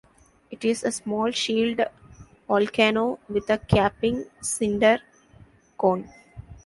It 0.49 0.65
is 0.65 0.83
a 0.83 0.91
small 0.91 1.29
shield 1.29 1.79
volcano 2.47 3.19
with 3.29 3.51
a 3.51 3.59
capping 3.59 4.25
cinder 4.41 4.99
cone. 5.77 6.11